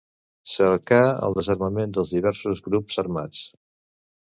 [0.53, 3.47] Cercar el desarmament dels diversos grups armats.